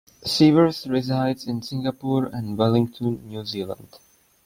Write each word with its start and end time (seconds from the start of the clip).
Sivers 0.25 0.87
resides 0.89 1.45
in 1.47 1.61
Singapore 1.61 2.25
and 2.25 2.57
Wellington, 2.57 3.23
New 3.27 3.45
Zealand. 3.45 3.99